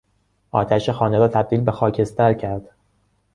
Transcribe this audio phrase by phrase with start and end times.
[0.51, 2.69] آتش خانه را تبدیل به خاکستر کرد.